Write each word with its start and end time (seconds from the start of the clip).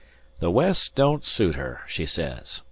"The 0.39 0.49
West 0.49 0.95
don't 0.95 1.23
suit 1.23 1.53
her, 1.53 1.81
she 1.87 2.07
says. 2.07 2.59